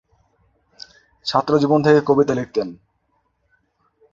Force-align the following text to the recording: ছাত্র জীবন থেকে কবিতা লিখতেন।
ছাত্র 1.25 1.53
জীবন 1.57 1.79
থেকে 1.83 1.99
কবিতা 2.05 2.33
লিখতেন। 2.35 2.67